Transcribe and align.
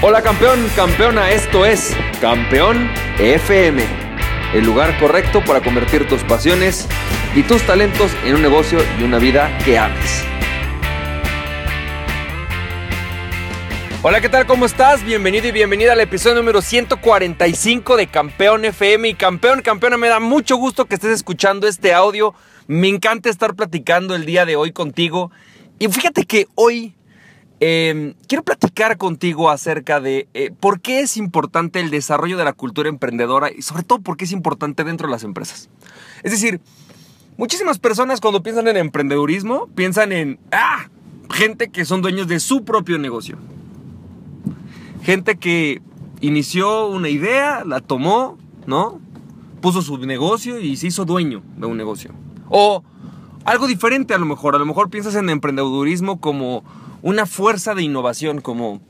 Hola 0.00 0.22
campeón, 0.22 0.64
campeona, 0.76 1.32
esto 1.32 1.66
es 1.66 1.92
Campeón 2.20 2.88
FM, 3.18 3.82
el 4.54 4.64
lugar 4.64 4.96
correcto 5.00 5.42
para 5.44 5.60
convertir 5.60 6.06
tus 6.06 6.22
pasiones 6.22 6.86
y 7.34 7.42
tus 7.42 7.62
talentos 7.66 8.12
en 8.24 8.36
un 8.36 8.42
negocio 8.42 8.78
y 9.00 9.02
una 9.02 9.18
vida 9.18 9.50
que 9.64 9.76
ames. 9.76 10.22
Hola, 14.00 14.20
¿qué 14.20 14.28
tal? 14.28 14.46
¿Cómo 14.46 14.66
estás? 14.66 15.02
Bienvenido 15.02 15.48
y 15.48 15.50
bienvenida 15.50 15.94
al 15.94 16.00
episodio 16.00 16.36
número 16.36 16.62
145 16.62 17.96
de 17.96 18.06
Campeón 18.06 18.66
FM. 18.66 19.08
Y 19.08 19.14
campeón, 19.14 19.62
campeona, 19.62 19.96
me 19.96 20.06
da 20.06 20.20
mucho 20.20 20.56
gusto 20.56 20.84
que 20.84 20.94
estés 20.94 21.10
escuchando 21.10 21.66
este 21.66 21.92
audio. 21.92 22.36
Me 22.68 22.86
encanta 22.86 23.30
estar 23.30 23.56
platicando 23.56 24.14
el 24.14 24.26
día 24.26 24.46
de 24.46 24.54
hoy 24.54 24.70
contigo. 24.70 25.32
Y 25.80 25.88
fíjate 25.88 26.24
que 26.24 26.46
hoy 26.54 26.94
Em, 27.60 28.14
quiero 28.28 28.44
platicar 28.44 28.96
contigo 28.98 29.50
acerca 29.50 30.00
de 30.00 30.28
eh, 30.32 30.52
por 30.60 30.80
qué 30.80 31.00
es 31.00 31.16
importante 31.16 31.80
el 31.80 31.90
desarrollo 31.90 32.36
de 32.36 32.44
la 32.44 32.52
cultura 32.52 32.88
emprendedora 32.88 33.50
y 33.50 33.62
sobre 33.62 33.82
todo 33.82 33.98
por 34.00 34.16
qué 34.16 34.26
es 34.26 34.32
importante 34.32 34.84
dentro 34.84 35.08
de 35.08 35.12
las 35.12 35.24
empresas. 35.24 35.68
Es 36.22 36.30
decir, 36.30 36.60
muchísimas 37.36 37.78
personas 37.78 38.20
cuando 38.20 38.44
piensan 38.44 38.68
en 38.68 38.76
emprendedurismo 38.76 39.66
piensan 39.74 40.12
en, 40.12 40.38
ah, 40.52 40.88
gente 41.30 41.68
que 41.68 41.84
son 41.84 42.00
dueños 42.00 42.28
de 42.28 42.38
su 42.38 42.64
propio 42.64 42.96
negocio. 42.98 43.38
Gente 45.02 45.36
que 45.36 45.82
inició 46.20 46.86
una 46.86 47.08
idea, 47.08 47.64
la 47.64 47.80
tomó, 47.80 48.38
¿no? 48.66 49.00
Puso 49.60 49.82
su 49.82 49.98
negocio 49.98 50.60
y 50.60 50.76
se 50.76 50.88
hizo 50.88 51.04
dueño 51.04 51.42
de 51.56 51.66
un 51.66 51.76
negocio. 51.76 52.12
O 52.48 52.84
algo 53.44 53.66
diferente 53.66 54.14
a 54.14 54.18
lo 54.18 54.26
mejor, 54.26 54.54
a 54.54 54.58
lo 54.58 54.66
mejor 54.66 54.90
piensas 54.90 55.16
en 55.16 55.28
emprendedurismo 55.28 56.20
como 56.20 56.62
una 57.02 57.26
fuerza 57.26 57.74
de 57.74 57.82
innovación, 57.82 58.40
como, 58.40 58.80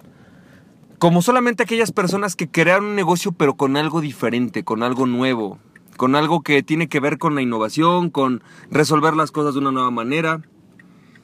como 0.99 1.23
solamente 1.23 1.63
aquellas 1.63 1.93
personas 1.93 2.37
que 2.37 2.51
crearon 2.51 2.87
un 2.87 2.97
negocio 2.97 3.33
pero 3.33 3.57
con 3.57 3.77
algo 3.77 4.01
diferente, 4.01 4.65
con 4.65 4.83
algo 4.83 5.07
nuevo, 5.07 5.59
con 5.97 6.15
algo 6.15 6.43
que 6.43 6.63
tiene 6.63 6.89
que 6.89 7.01
ver 7.01 7.19
con 7.19 7.35
la 7.35 7.43
innovación, 7.43 8.11
con 8.11 8.43
resolver 8.71 9.15
las 9.15 9.31
cosas 9.31 9.55
de 9.55 9.61
una 9.61 9.73
nueva 9.73 9.91
manera. 9.91 10.43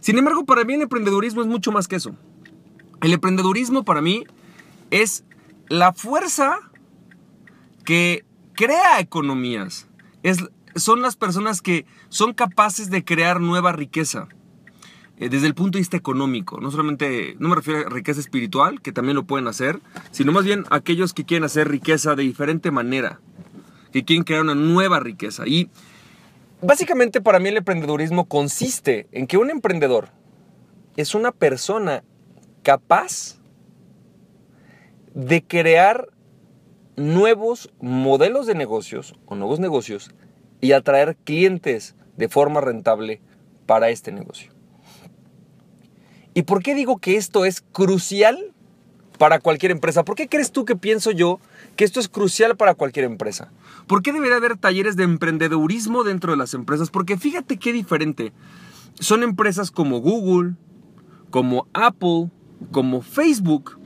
Sin 0.00 0.18
embargo, 0.18 0.44
para 0.44 0.64
mí 0.64 0.74
el 0.74 0.82
emprendedurismo 0.82 1.40
es 1.40 1.46
mucho 1.46 1.72
más 1.72 1.88
que 1.88 1.96
eso. 1.96 2.14
El 3.00 3.12
emprendedurismo 3.12 3.84
para 3.84 4.00
mí 4.00 4.24
es 4.90 5.24
la 5.68 5.92
fuerza 5.92 6.58
que 7.84 8.24
crea 8.54 9.00
economías. 9.00 9.88
Es, 10.22 10.44
son 10.74 11.02
las 11.02 11.16
personas 11.16 11.62
que 11.62 11.86
son 12.08 12.32
capaces 12.32 12.90
de 12.90 13.04
crear 13.04 13.40
nueva 13.40 13.72
riqueza. 13.72 14.28
Eh, 15.18 15.28
desde 15.28 15.46
el 15.46 15.54
punto 15.54 15.78
de 15.78 15.80
vista 15.80 15.96
económico. 15.96 16.60
No 16.60 16.70
solamente, 16.70 17.36
no 17.38 17.48
me 17.48 17.54
refiero 17.54 17.86
a 17.86 17.90
riqueza 17.90 18.20
espiritual, 18.20 18.80
que 18.80 18.92
también 18.92 19.14
lo 19.14 19.24
pueden 19.24 19.46
hacer, 19.46 19.78
sino 20.10 20.32
más 20.32 20.44
bien 20.44 20.64
aquellos 20.70 21.12
que 21.12 21.24
quieren 21.24 21.44
hacer 21.44 21.68
riqueza 21.68 22.16
de 22.16 22.24
diferente 22.24 22.70
manera, 22.70 23.20
que 23.92 24.04
quieren 24.04 24.24
crear 24.24 24.42
una 24.42 24.56
nueva 24.56 24.98
riqueza. 24.98 25.46
Y 25.46 25.70
básicamente 26.60 27.20
para 27.20 27.38
mí 27.38 27.48
el 27.48 27.58
emprendedurismo 27.58 28.24
consiste 28.26 29.06
en 29.12 29.28
que 29.28 29.36
un 29.38 29.50
emprendedor 29.50 30.08
es 30.96 31.14
una 31.14 31.30
persona 31.30 32.02
capaz 32.64 33.38
de 35.14 35.44
crear 35.44 36.08
nuevos 36.96 37.72
modelos 37.80 38.46
de 38.46 38.54
negocios 38.56 39.14
o 39.26 39.36
nuevos 39.36 39.60
negocios 39.60 40.10
y 40.60 40.72
atraer 40.72 41.16
clientes 41.24 41.94
de 42.16 42.28
forma 42.28 42.60
rentable 42.60 43.20
para 43.66 43.90
este 43.90 44.10
negocio. 44.10 44.53
¿Y 46.34 46.42
por 46.42 46.62
qué 46.62 46.74
digo 46.74 46.98
que 46.98 47.16
esto 47.16 47.44
es 47.44 47.62
crucial 47.72 48.52
para 49.18 49.38
cualquier 49.38 49.70
empresa? 49.70 50.04
¿Por 50.04 50.16
qué 50.16 50.28
crees 50.28 50.50
tú 50.50 50.64
que 50.64 50.74
pienso 50.74 51.12
yo 51.12 51.38
que 51.76 51.84
esto 51.84 52.00
es 52.00 52.08
crucial 52.08 52.56
para 52.56 52.74
cualquier 52.74 53.04
empresa? 53.04 53.52
¿Por 53.86 54.02
qué 54.02 54.12
debería 54.12 54.36
haber 54.36 54.56
talleres 54.56 54.96
de 54.96 55.04
emprendedurismo 55.04 56.02
dentro 56.02 56.32
de 56.32 56.36
las 56.36 56.52
empresas? 56.52 56.90
Porque 56.90 57.16
fíjate 57.16 57.56
qué 57.56 57.72
diferente. 57.72 58.32
Son 58.98 59.22
empresas 59.22 59.70
como 59.70 60.00
Google, 60.00 60.54
como 61.30 61.68
Apple, 61.72 62.30
como 62.72 63.02
Facebook, 63.02 63.78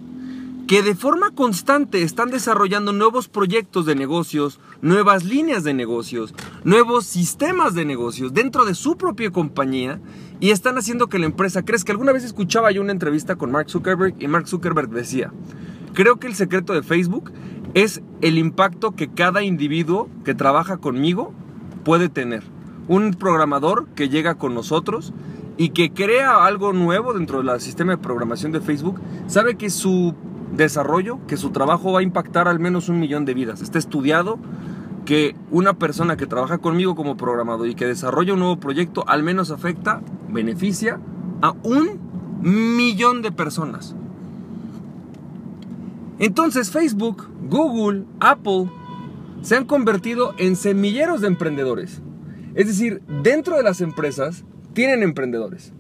que 0.67 0.83
de 0.83 0.95
forma 0.95 1.31
constante 1.31 2.03
están 2.03 2.31
desarrollando 2.31 2.93
nuevos 2.93 3.29
proyectos 3.29 3.87
de 3.87 3.95
negocios, 3.95 4.61
nuevas 4.83 5.25
líneas 5.25 5.65
de 5.65 5.73
negocios, 5.73 6.35
nuevos 6.65 7.07
sistemas 7.07 7.75
de 7.75 7.87
negocios 7.87 8.35
dentro 8.35 8.67
de 8.67 8.75
su 8.75 8.97
propia 8.97 9.31
compañía 9.31 9.99
y 10.41 10.51
están 10.51 10.79
haciendo 10.79 11.09
que 11.09 11.19
la 11.19 11.27
empresa 11.27 11.65
crezca. 11.65 11.93
Alguna 11.93 12.13
vez 12.13 12.25
escuchaba 12.25 12.71
yo 12.71 12.81
una 12.81 12.93
entrevista 12.93 13.37
con 13.37 13.51
Mark 13.51 13.71
Zuckerberg 13.71 14.15
y 14.19 14.29
Mark 14.29 14.49
Zuckerberg 14.49 14.91
decía, 14.91 15.33
creo 15.95 16.19
que 16.19 16.27
el 16.27 16.35
secreto 16.35 16.73
de 16.73 16.83
Facebook 16.83 17.33
es 17.75 18.03
el 18.21 18.39
impacto 18.39 18.93
que 18.93 19.09
cada 19.09 19.43
individuo 19.43 20.09
que 20.25 20.35
trabaja 20.35 20.79
conmigo 20.79 21.33
puede 21.85 22.09
tener. 22.09 22.43
Un 22.87 23.13
programador 23.13 23.87
que 23.95 24.09
llega 24.09 24.37
con 24.37 24.55
nosotros 24.55 25.13
y 25.57 25.71
que 25.71 25.93
crea 25.93 26.45
algo 26.47 26.73
nuevo 26.73 27.13
dentro 27.13 27.43
del 27.43 27.61
sistema 27.61 27.93
de 27.93 27.99
programación 27.99 28.53
de 28.53 28.61
Facebook, 28.61 29.01
sabe 29.27 29.57
que 29.57 29.71
su 29.71 30.15
desarrollo, 30.57 31.19
que 31.27 31.37
su 31.37 31.51
trabajo 31.51 31.93
va 31.93 32.01
a 32.01 32.03
impactar 32.03 32.49
al 32.49 32.61
menos 32.61 32.89
un 32.89 33.01
millón 33.01 33.25
de 33.25 33.35
vidas. 33.35 33.61
Está 33.61 33.79
estudiado, 33.79 34.39
que 35.09 35.35
una 35.51 35.73
persona 35.73 36.19
que 36.19 36.27
trabaja 36.27 36.59
conmigo 36.59 36.95
como 36.95 37.17
programador 37.17 37.67
y 37.67 37.75
que 37.75 37.87
desarrolla 37.87 38.35
un 38.35 38.41
nuevo 38.41 38.61
proyecto 38.61 39.09
al 39.09 39.23
menos 39.23 39.51
afecta, 39.51 40.03
beneficia 40.29 41.01
a 41.41 41.53
un 41.63 41.99
millón 42.43 43.23
de 43.23 43.33
personas. 43.33 43.95
Entonces 46.19 46.71
Facebook, 46.71 47.27
Google, 47.49 48.05
Apple 48.21 48.71
se 49.41 49.57
han 49.57 49.65
convertido 49.65 50.35
en 50.37 50.57
semilleros 50.57 51.23
de 51.23 51.29
emprendedores. 51.29 52.03
Es 52.55 52.67
decir, 52.67 53.01
dentro 53.23 53.57
de 53.57 53.63
las 53.63 53.81
empresas 53.81 54.45
tienen 54.75 55.03
emprendedores. 55.03 55.73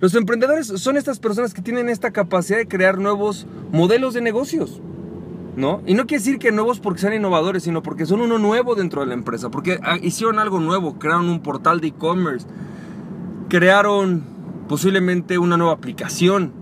Los 0.00 0.12
emprendedores 0.16 0.66
son 0.66 0.96
estas 0.96 1.20
personas 1.20 1.54
que 1.54 1.62
tienen 1.62 1.88
esta 1.88 2.10
capacidad 2.10 2.58
de 2.58 2.66
crear 2.66 2.98
nuevos 2.98 3.46
modelos 3.70 4.12
de 4.12 4.22
negocios. 4.22 4.80
¿No? 5.56 5.82
Y 5.86 5.94
no 5.94 6.06
quiere 6.06 6.22
decir 6.22 6.38
que 6.38 6.52
nuevos 6.52 6.80
porque 6.80 7.00
sean 7.00 7.14
innovadores, 7.14 7.62
sino 7.62 7.82
porque 7.82 8.06
son 8.06 8.20
uno 8.20 8.38
nuevo 8.38 8.74
dentro 8.74 9.00
de 9.00 9.06
la 9.06 9.14
empresa, 9.14 9.50
porque 9.50 9.78
ah, 9.82 9.98
hicieron 10.02 10.38
algo 10.38 10.60
nuevo, 10.60 10.98
crearon 10.98 11.28
un 11.28 11.40
portal 11.40 11.80
de 11.80 11.88
e-commerce, 11.88 12.46
crearon 13.48 14.24
posiblemente 14.68 15.38
una 15.38 15.56
nueva 15.56 15.72
aplicación, 15.72 16.52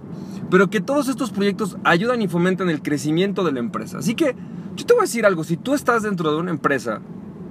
pero 0.50 0.68
que 0.68 0.80
todos 0.80 1.08
estos 1.08 1.30
proyectos 1.30 1.78
ayudan 1.84 2.20
y 2.20 2.28
fomentan 2.28 2.68
el 2.68 2.82
crecimiento 2.82 3.44
de 3.44 3.52
la 3.52 3.60
empresa. 3.60 3.98
Así 3.98 4.14
que 4.14 4.36
yo 4.76 4.86
te 4.86 4.92
voy 4.92 5.02
a 5.02 5.04
decir 5.04 5.24
algo, 5.24 5.44
si 5.44 5.56
tú 5.56 5.74
estás 5.74 6.02
dentro 6.02 6.30
de 6.30 6.38
una 6.38 6.50
empresa, 6.50 7.00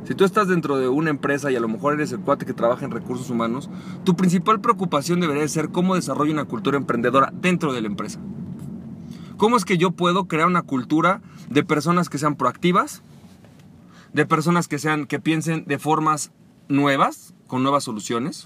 si 0.04 0.16
tú 0.16 0.26
estás 0.26 0.48
dentro 0.48 0.78
de 0.78 0.88
una 0.88 1.10
empresa 1.10 1.52
y 1.52 1.56
a 1.56 1.60
lo 1.60 1.68
mejor 1.68 1.94
eres 1.94 2.12
el 2.12 2.20
cuate 2.20 2.46
que 2.46 2.54
trabaja 2.54 2.86
en 2.86 2.92
recursos 2.92 3.30
humanos, 3.30 3.70
tu 4.04 4.16
principal 4.16 4.60
preocupación 4.60 5.20
debería 5.20 5.48
ser 5.48 5.70
cómo 5.70 5.96
desarrollar 5.96 6.34
una 6.34 6.46
cultura 6.46 6.78
emprendedora 6.78 7.32
dentro 7.34 7.74
de 7.74 7.82
la 7.82 7.88
empresa. 7.88 8.20
¿Cómo 9.42 9.58
es 9.58 9.66
que 9.66 9.80
yo 9.80 9.90
puedo 9.90 10.26
crear 10.26 10.46
una 10.46 10.62
cultura 10.62 11.20
de 11.50 11.64
personas 11.64 12.10
que 12.10 12.20
sean 12.20 12.36
proactivas, 12.36 13.02
de 14.14 14.28
personas 14.28 14.68
que 14.68 14.78
sean 14.78 15.08
que 15.08 15.20
piensen 15.20 15.66
de 15.66 15.80
formas 15.80 16.32
nuevas, 16.68 17.34
con 17.48 17.64
nuevas 17.64 17.86
soluciones, 17.86 18.46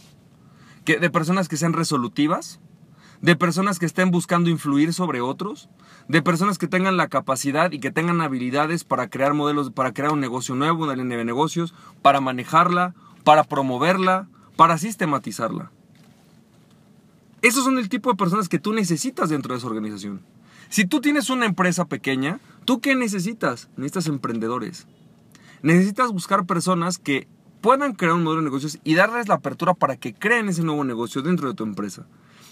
que, 0.85 0.97
de 0.97 1.09
personas 1.09 1.49
que 1.49 1.57
sean 1.57 1.73
resolutivas, 1.73 2.61
de 3.19 3.35
personas 3.35 3.77
que 3.77 3.85
estén 3.85 4.09
buscando 4.09 4.49
influir 4.49 4.93
sobre 4.93 5.19
otros, 5.19 5.67
de 6.07 6.21
personas 6.21 6.57
que 6.57 6.69
tengan 6.69 6.95
la 6.95 7.09
capacidad 7.09 7.73
y 7.73 7.79
que 7.79 7.91
tengan 7.91 8.21
habilidades 8.21 8.85
para 8.85 9.09
crear 9.09 9.33
modelos, 9.33 9.71
para 9.71 9.91
crear 9.91 10.13
un 10.13 10.21
negocio 10.21 10.55
nuevo, 10.55 10.85
una 10.85 10.95
línea 10.95 11.17
de 11.17 11.25
negocios, 11.25 11.73
para 12.01 12.21
manejarla, 12.21 12.95
para 13.25 13.43
promoverla, 13.43 14.29
para 14.55 14.77
sistematizarla. 14.77 15.73
Esos 17.41 17.65
son 17.65 17.79
el 17.79 17.89
tipo 17.89 18.09
de 18.11 18.15
personas 18.15 18.47
que 18.47 18.59
tú 18.59 18.71
necesitas 18.71 19.27
dentro 19.27 19.53
de 19.53 19.57
esa 19.57 19.67
organización. 19.67 20.21
Si 20.69 20.85
tú 20.85 21.01
tienes 21.01 21.29
una 21.29 21.45
empresa 21.45 21.85
pequeña, 21.85 22.39
¿tú 22.65 22.81
qué 22.81 22.95
necesitas? 22.95 23.69
Necesitas 23.77 24.07
emprendedores. 24.07 24.87
Necesitas 25.61 26.11
buscar 26.11 26.45
personas 26.45 26.97
que 26.97 27.27
puedan 27.61 27.93
crear 27.93 28.13
un 28.13 28.23
modelo 28.23 28.41
de 28.41 28.45
negocios 28.45 28.79
y 28.83 28.95
darles 28.95 29.27
la 29.27 29.35
apertura 29.35 29.73
para 29.73 29.97
que 29.97 30.13
creen 30.13 30.49
ese 30.49 30.63
nuevo 30.63 30.83
negocio 30.83 31.21
dentro 31.21 31.47
de 31.47 31.55
tu 31.55 31.63
empresa. 31.63 32.07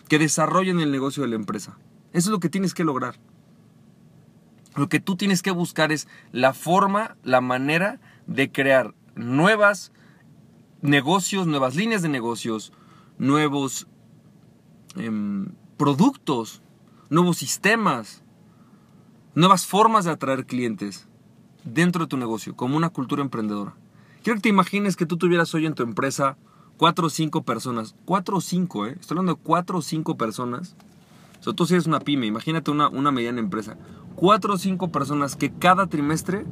Que 0.07 0.19
desarrollen 0.19 0.80
el 0.80 0.92
negocio 0.92 1.24
de 1.24 1.30
la 1.30 1.36
empresa. 1.36 1.77
Eso 2.12 2.30
es 2.30 2.31
lo 2.31 2.39
que 2.39 2.50
tienes 2.50 2.74
que 2.74 2.83
lograr. 2.83 3.15
Lo 4.75 4.89
que 4.89 5.00
tú 5.00 5.16
tienes 5.16 5.42
que 5.42 5.51
buscar 5.51 5.92
es 5.92 6.07
la 6.31 6.54
forma, 6.54 7.16
la 7.24 7.42
manera 7.42 8.00
de 8.25 8.51
crear 8.51 8.95
nuevas 9.16 9.92
negocios, 10.81 11.48
nuevas 11.48 11.75
líneas 11.75 12.01
de 12.01 12.09
negocios, 12.09 12.74
nuevos 13.18 13.88
em, 14.95 15.50
productos 15.77 16.62
nuevos 17.13 17.38
sistemas, 17.38 18.24
nuevas 19.36 19.65
formas 19.68 20.04
de 20.04 20.12
atraer 20.12 20.45
clientes 20.45 21.07
dentro 21.63 22.04
de 22.04 22.10
tu 22.10 22.18
negocio, 22.18 22.56
como 22.56 22.75
una 22.75 22.89
cultura 22.89 23.21
emprendedora. 23.21 23.75
Quiero 24.24 24.38
que 24.38 24.44
te 24.44 24.50
imagines 24.50 24.95
que 24.95 25.06
tú 25.06 25.18
tuvieras 25.18 25.54
hoy 25.54 25.65
en 25.65 25.75
tu 25.75 25.83
empresa 25.83 26.38
cuatro 26.77 27.07
o 27.07 27.10
cinco 27.10 27.44
personas, 27.44 27.95
cuatro 28.06 28.38
o 28.38 28.42
cinco, 28.42 28.88
¿eh? 28.88 28.98
estoy 29.00 29.15
hablando 29.15 29.36
de 29.36 29.42
cuatro 29.42 29.77
o 29.77 29.81
cinco 29.81 30.18
personas. 30.18 30.75
O 31.39 31.44
sea, 31.44 31.54
tú 31.54 31.65
si 31.65 31.75
eres 31.75 31.86
una 31.86 32.00
pyme, 32.00 32.25
imagínate 32.25 32.71
una, 32.71 32.89
una 32.89 33.12
mediana 33.12 33.39
empresa. 33.39 33.77
cuatro 34.16 34.56
o 34.56 34.57
cinco 34.57 34.92
personas 34.92 35.36
que 35.36 35.51
cada 35.51 35.88
trimestre 35.88 36.45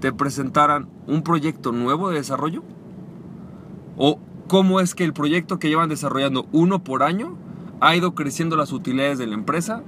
te 0.00 0.12
presentaran 0.12 0.88
un 1.06 1.22
proyecto 1.22 1.72
nuevo 1.72 2.08
de 2.08 2.16
desarrollo? 2.16 2.62
¿O 3.98 4.18
cómo 4.48 4.80
es 4.80 4.94
que 4.94 5.04
el 5.04 5.12
proyecto 5.12 5.58
que 5.58 5.68
llevan 5.68 5.88
desarrollando 5.88 6.46
uno 6.52 6.82
por 6.82 7.02
año 7.02 7.36
ha 7.80 7.96
ido 7.96 8.14
creciendo 8.14 8.56
las 8.56 8.72
utilidades 8.72 9.18
de 9.18 9.26
la 9.26 9.34
empresa, 9.34 9.82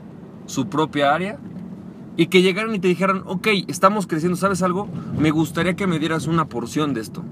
su 0.49 0.69
propia 0.69 1.15
área, 1.15 1.39
y 2.17 2.27
que 2.27 2.43
llegaran 2.43 2.75
y 2.75 2.81
te 2.81 2.89
dijeran, 2.89 3.23
ok, 3.27 3.47
estamos 3.69 4.09
creciendo, 4.09 4.37
¿sabes 4.37 4.62
algo? 4.62 4.89
Me 5.17 5.31
gustaría 5.31 5.77
que 5.77 5.87
me 5.87 6.00
dieras 6.00 6.27
una 6.27 6.49
porción 6.49 6.93
de 6.93 7.00
esto, 7.00 7.23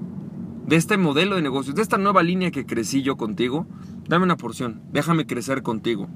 de 0.65 0.77
este 0.77 0.97
modelo 0.97 1.35
de 1.35 1.41
negocios, 1.41 1.75
de 1.75 1.81
esta 1.81 1.97
nueva 1.97 2.23
línea 2.23 2.51
que 2.51 2.65
crecí 2.65 3.01
yo 3.01 3.17
contigo, 3.17 3.67
dame 4.07 4.23
una 4.23 4.37
porción, 4.37 4.81
déjame 4.93 5.25
crecer 5.25 5.61
contigo. 5.61 6.07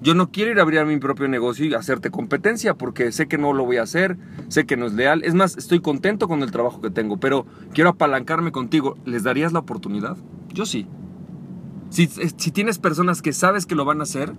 Yo 0.00 0.14
no 0.14 0.30
quiero 0.30 0.52
ir 0.52 0.58
a 0.58 0.62
abrir 0.62 0.84
mi 0.86 0.96
propio 0.98 1.28
negocio 1.28 1.66
y 1.66 1.74
hacerte 1.74 2.10
competencia 2.10 2.74
porque 2.74 3.10
sé 3.12 3.26
que 3.26 3.36
no 3.36 3.52
lo 3.52 3.66
voy 3.66 3.78
a 3.78 3.82
hacer, 3.82 4.16
sé 4.46 4.64
que 4.64 4.76
no 4.76 4.86
es 4.86 4.92
leal. 4.92 5.24
Es 5.24 5.34
más, 5.34 5.58
estoy 5.58 5.80
contento 5.80 6.28
con 6.28 6.42
el 6.42 6.52
trabajo 6.52 6.80
que 6.80 6.90
tengo, 6.90 7.18
pero 7.18 7.46
quiero 7.74 7.90
apalancarme 7.90 8.52
contigo. 8.52 8.96
¿Les 9.04 9.24
darías 9.24 9.52
la 9.52 9.58
oportunidad? 9.58 10.16
Yo 10.54 10.66
sí. 10.66 10.86
Si, 11.90 12.06
si 12.06 12.52
tienes 12.52 12.78
personas 12.78 13.22
que 13.22 13.32
sabes 13.32 13.66
que 13.66 13.74
lo 13.74 13.84
van 13.84 13.98
a 13.98 14.04
hacer, 14.04 14.34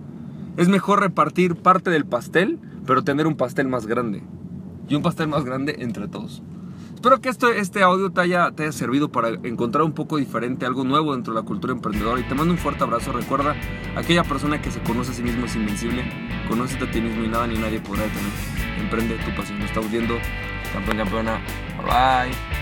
es 0.60 0.68
mejor 0.68 1.00
repartir 1.00 1.56
parte 1.56 1.88
del 1.88 2.04
pastel, 2.04 2.58
pero 2.86 3.02
tener 3.02 3.26
un 3.26 3.34
pastel 3.34 3.66
más 3.66 3.86
grande. 3.86 4.22
Y 4.90 4.94
un 4.94 5.02
pastel 5.02 5.26
más 5.26 5.42
grande 5.42 5.76
entre 5.78 6.06
todos. 6.06 6.42
Espero 6.94 7.18
que 7.22 7.30
esto, 7.30 7.48
este 7.48 7.82
audio 7.82 8.10
te 8.10 8.20
haya, 8.20 8.50
te 8.50 8.64
haya 8.64 8.72
servido 8.72 9.10
para 9.10 9.30
encontrar 9.30 9.84
un 9.84 9.92
poco 9.92 10.18
diferente, 10.18 10.66
algo 10.66 10.84
nuevo 10.84 11.14
dentro 11.14 11.32
de 11.32 11.40
la 11.40 11.46
cultura 11.46 11.72
emprendedora. 11.72 12.20
Y 12.20 12.24
te 12.24 12.34
mando 12.34 12.52
un 12.52 12.58
fuerte 12.58 12.84
abrazo. 12.84 13.10
Recuerda, 13.10 13.56
aquella 13.96 14.22
persona 14.22 14.60
que 14.60 14.70
se 14.70 14.80
conoce 14.80 15.12
a 15.12 15.14
sí 15.14 15.22
mismo 15.22 15.46
es 15.46 15.56
invencible. 15.56 16.04
Conócete 16.46 16.84
a 16.84 16.90
ti 16.90 17.00
mismo 17.00 17.24
y 17.24 17.28
nada 17.28 17.46
ni 17.46 17.56
nadie 17.56 17.80
podrá 17.80 18.02
detener. 18.02 18.32
Emprende 18.80 19.16
tu 19.24 19.34
pasión. 19.34 19.60
Nos 19.60 19.68
estamos 19.68 19.90
viendo. 19.90 20.18
Campeón, 20.74 20.98
campeona. 20.98 21.40
Bye. 21.86 22.59